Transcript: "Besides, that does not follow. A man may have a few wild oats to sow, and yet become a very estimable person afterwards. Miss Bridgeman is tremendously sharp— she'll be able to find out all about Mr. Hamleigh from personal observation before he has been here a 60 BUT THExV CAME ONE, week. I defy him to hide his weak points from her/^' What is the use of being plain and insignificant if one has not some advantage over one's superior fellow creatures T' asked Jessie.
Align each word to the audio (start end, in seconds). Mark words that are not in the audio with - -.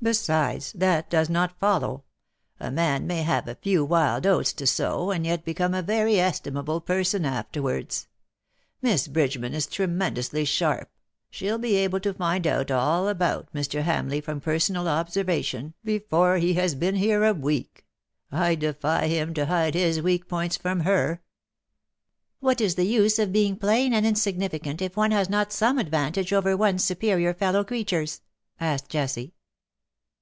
"Besides, 0.10 0.72
that 0.72 1.10
does 1.10 1.28
not 1.28 1.58
follow. 1.60 2.04
A 2.58 2.70
man 2.70 3.06
may 3.06 3.20
have 3.22 3.46
a 3.46 3.56
few 3.56 3.84
wild 3.84 4.26
oats 4.26 4.54
to 4.54 4.66
sow, 4.66 5.10
and 5.10 5.26
yet 5.26 5.44
become 5.44 5.74
a 5.74 5.82
very 5.82 6.18
estimable 6.18 6.80
person 6.80 7.26
afterwards. 7.26 8.08
Miss 8.80 9.06
Bridgeman 9.08 9.52
is 9.52 9.66
tremendously 9.66 10.46
sharp— 10.46 10.88
she'll 11.30 11.58
be 11.58 11.76
able 11.76 12.00
to 12.00 12.14
find 12.14 12.46
out 12.46 12.70
all 12.70 13.08
about 13.08 13.52
Mr. 13.52 13.82
Hamleigh 13.82 14.22
from 14.24 14.40
personal 14.40 14.88
observation 14.88 15.74
before 15.84 16.38
he 16.38 16.54
has 16.54 16.74
been 16.74 16.94
here 16.94 17.22
a 17.22 17.32
60 17.32 17.32
BUT 17.32 17.34
THExV 17.34 17.34
CAME 17.34 17.42
ONE, 17.42 17.46
week. 17.46 17.86
I 18.32 18.54
defy 18.54 19.06
him 19.06 19.34
to 19.34 19.44
hide 19.44 19.74
his 19.74 20.00
weak 20.00 20.26
points 20.26 20.56
from 20.56 20.84
her/^' 20.84 21.18
What 22.40 22.62
is 22.62 22.76
the 22.76 22.86
use 22.86 23.18
of 23.18 23.34
being 23.34 23.56
plain 23.58 23.92
and 23.92 24.06
insignificant 24.06 24.80
if 24.80 24.96
one 24.96 25.10
has 25.10 25.28
not 25.28 25.52
some 25.52 25.76
advantage 25.76 26.32
over 26.32 26.56
one's 26.56 26.82
superior 26.84 27.34
fellow 27.34 27.62
creatures 27.64 28.20
T' 28.20 28.24
asked 28.60 28.88
Jessie. 28.88 29.34